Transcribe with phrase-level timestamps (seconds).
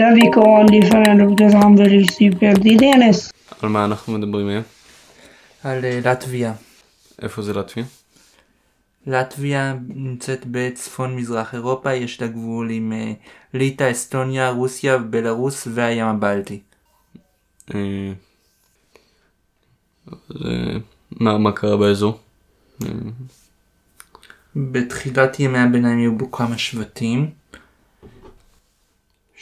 [0.00, 3.30] Vi kommer different because I'm very super Dennis.
[3.62, 4.62] על מה אנחנו מדברים היום?
[5.64, 6.52] על אה, לטביה.
[7.22, 7.84] איפה זה לטביה?
[9.06, 13.12] לטביה נמצאת בצפון מזרח אירופה, יש לה גבול עם אה,
[13.54, 16.60] ליטא, אסטוניה, רוסיה, בלארוס והים הבלטי.
[17.74, 18.12] אה,
[21.10, 22.18] מה מה קרה באזור?
[24.56, 27.30] בתחילת ימי הביניים היו בו כמה שבטים,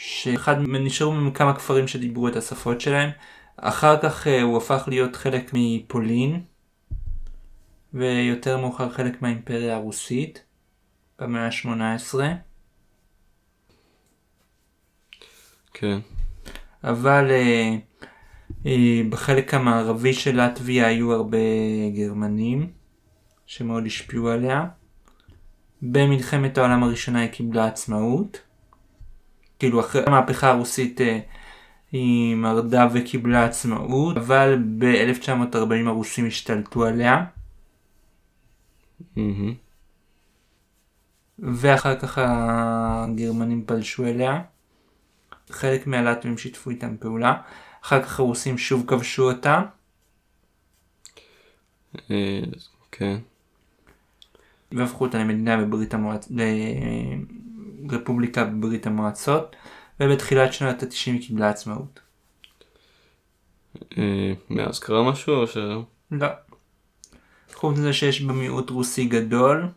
[0.01, 3.09] שאחד נשארו עם כמה כפרים שדיברו את השפות שלהם,
[3.57, 6.41] אחר כך אה, הוא הפך להיות חלק מפולין,
[7.93, 10.43] ויותר מאוחר חלק מהאימפריה הרוסית,
[11.19, 12.19] במאה ה-18.
[15.73, 15.99] כן.
[16.83, 17.75] אבל אה,
[18.65, 21.37] אה, בחלק המערבי של לטביה היו הרבה
[21.95, 22.71] גרמנים
[23.45, 24.65] שמאוד השפיעו עליה.
[25.81, 28.48] במלחמת העולם הראשונה היא קיבלה עצמאות.
[29.59, 31.19] כאילו אחרי המהפכה הרוסית אה,
[31.91, 37.25] היא מרדה וקיבלה עצמאות, אבל ב-1940 הרוסים השתלטו עליה.
[41.39, 44.41] ואחר כך הגרמנים פלשו אליה.
[45.49, 47.41] חלק מהלטבים שיתפו איתם פעולה.
[47.83, 49.61] אחר כך הרוסים שוב כבשו אותה.
[52.11, 52.41] אה,
[52.91, 53.17] כן.
[54.71, 56.31] והפכו אותה למדינה בברית המועצות,
[57.91, 59.55] לרפובליקה בברית המועצות,
[59.99, 61.99] ובתחילת שנות ה-90 היא קיבלה עצמאות.
[63.97, 65.57] אה, מאז קרה משהו או ש...
[66.11, 66.27] לא.
[67.53, 69.67] חוץ מזה שיש בה מיעוט רוסי גדול,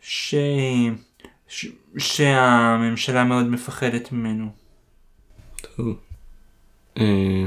[0.00, 0.34] ש...
[1.48, 1.66] ש...
[1.98, 4.50] שהממשלה מאוד מפחדת ממנו.
[5.60, 5.96] טוב.
[6.98, 7.46] אה,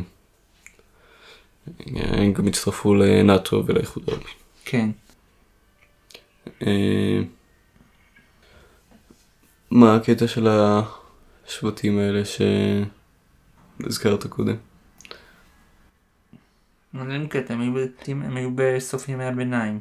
[1.95, 4.33] הם גם הצטרפו לנאטו ולאיחוד האירופי.
[4.65, 4.89] כן.
[9.73, 12.21] מה הקטע של השבטים האלה
[13.79, 14.55] שהזכרת קודם?
[17.11, 19.79] אין קטע, הם היו, בסוף ימי הביניים.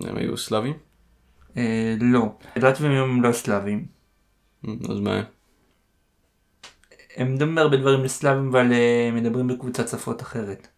[0.00, 0.74] הם היו סלאבים?
[1.56, 2.38] אה, לא.
[2.56, 3.86] לטבים הם לא סלאבים.
[4.64, 5.24] אז מה הם?
[7.16, 10.68] הם מדברים בהרבה דברים לסלאבים, אבל אה, מדברים בקבוצת שפות אחרת.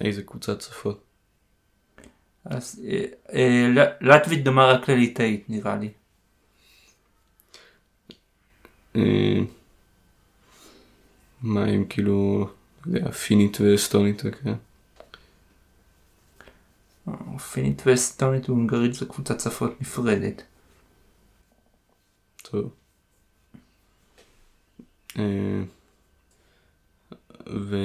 [0.00, 1.04] איזה קבוצת שפות?
[2.44, 2.82] אז
[3.74, 5.90] ל- לטבית דומה רק לליטאית נראה לי.
[8.96, 9.40] אה,
[11.42, 12.48] מה עם כאילו,
[12.86, 14.54] לא יודע, פינית ואסטונית וכאלה?
[17.08, 20.42] אה, פינית ואסטונית והונגרית זו קבוצת שפות נפרדת.
[22.42, 22.70] טוב.
[25.18, 25.62] אה,
[27.46, 27.76] ו...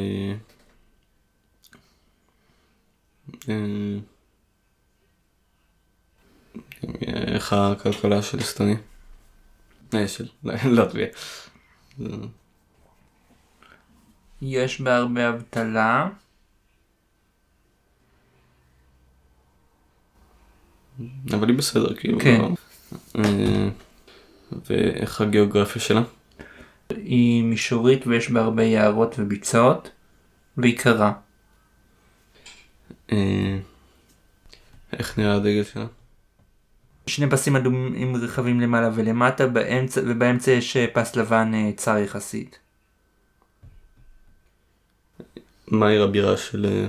[7.08, 8.78] איך הכלכלה של אסטוניה?
[9.94, 10.28] אה, של
[10.78, 11.08] לטביה.
[14.42, 16.10] יש בה הרבה אבטלה.
[21.34, 22.20] אבל היא בסדר, כאילו.
[22.20, 22.42] כן.
[22.42, 22.56] לא-
[23.16, 23.70] אה,
[24.70, 26.02] ואיך הגיאוגרפיה שלה?
[26.90, 29.90] היא מישורית ויש בה הרבה יערות וביצות.
[30.58, 31.14] והיא קרה.
[33.12, 33.58] אה,
[34.94, 35.86] איך נראה הדגל שלה?
[37.10, 41.98] שני פסים אדומים עם רכבים למעלה ולמטה באמצע, ובאמצע יש אה, פס לבן אה, צר
[41.98, 42.60] יחסית.
[45.68, 46.88] מה עיר הבירה של אה,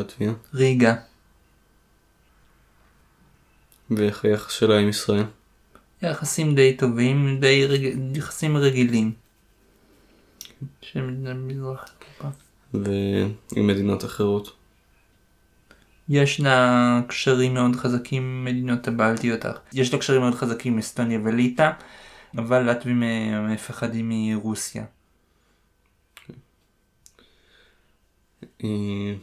[0.00, 0.32] לטביה?
[0.54, 0.94] ריגה.
[3.90, 5.24] ואיך היחס שלה עם ישראל?
[6.02, 8.16] יחסים די טובים, די רג...
[8.16, 9.12] יחסים רגילים.
[10.82, 12.28] של מדינה במזרח אירופה.
[12.74, 14.59] ועם מדינות אחרות?
[16.10, 19.44] יש לה קשרים מאוד חזקים עם מדינות הבלטיות.
[19.72, 21.70] יש לה קשרים מאוד חזקים עם אסטוניה וליטא,
[22.38, 23.02] אבל לטבים
[23.48, 24.84] מפחדים מרוסיה.
[28.64, 29.14] אה,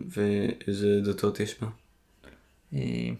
[0.00, 1.68] ואיזה דתות יש בה?
[2.74, 3.10] אה,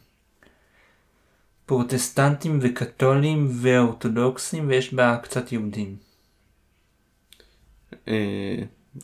[1.67, 5.97] פרוטסטנטים וקתולים ואורתודוקסים ויש בה קצת יהודים.
[8.09, 8.57] אה,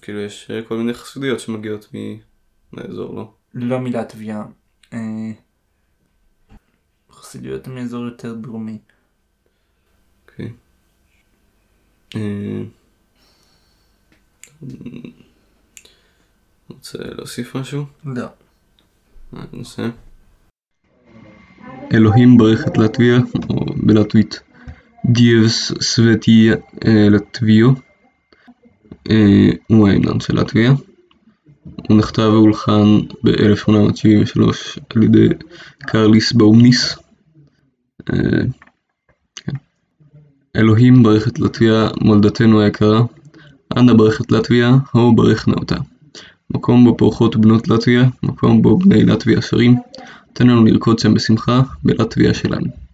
[0.03, 2.30] כאילו יש כל מיני חסידיות שמגיעות מהאזור,
[2.73, 3.33] לא?
[3.55, 4.45] לא מלטביה.
[4.93, 5.31] אה,
[7.11, 8.79] חסידויות מאזור יותר דרומי.
[10.29, 10.53] אוקיי.
[12.17, 12.63] אה,
[16.69, 17.85] רוצה להוסיף משהו?
[18.05, 18.27] לא.
[19.35, 19.91] אה.
[21.95, 23.19] אלוהים ברך את לטביה,
[23.51, 24.41] או בלטבית
[25.07, 26.51] דיאבס סווטי
[27.11, 27.71] לטביו,
[29.67, 30.73] הוא ההמנון של לטביה.
[31.65, 34.41] הוא נכתב והולחן ב-1873
[34.95, 35.29] על ידי
[35.79, 36.99] קרליס באומניס.
[38.13, 38.17] אה,
[39.37, 39.53] כן.
[40.57, 43.03] אלוהים ברך את לטביה מולדתנו היקרה,
[43.77, 45.77] אנא ברך את לטביה, הו ברך נא אותה.
[46.51, 49.77] מקום בו פורחות בנות לטביה, מקום בו בני לטביה שרים,
[50.33, 52.90] תן לנו לרקוד שם בשמחה, בלטביה שלנו.